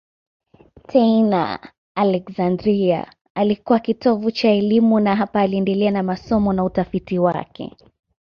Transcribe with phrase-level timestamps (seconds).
[0.91, 1.59] Tena
[1.95, 3.11] Aleksandria
[3.41, 7.77] ilikuwa kitovu cha elimu na hapa aliendelea na masomo na utafiti wake.